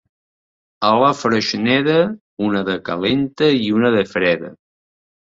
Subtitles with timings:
[0.87, 1.97] A la Freixneda,
[2.45, 4.51] una de calenta i una de freda.